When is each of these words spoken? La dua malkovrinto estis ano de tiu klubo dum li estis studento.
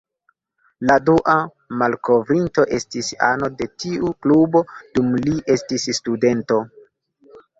La 0.91 0.93
dua 1.09 1.33
malkovrinto 1.81 2.63
estis 2.79 3.11
ano 3.27 3.49
de 3.59 3.67
tiu 3.83 4.11
klubo 4.27 4.63
dum 4.97 5.13
li 5.27 5.35
estis 5.59 5.85
studento. 6.01 6.59